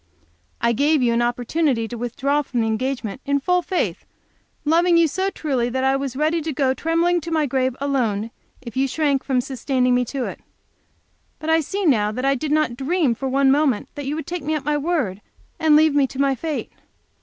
[0.59, 4.03] I gave you an opportunity to withdraw from our engagement in full faith,
[4.65, 8.31] loving you so truly that I was ready to go trembling to my grave alone
[8.63, 10.39] if you shrank from sustaining me to it.
[11.37, 14.25] But I see now that I did not dream for one moment that you would
[14.25, 15.21] take me at my word
[15.59, 16.71] and leave me to my fate.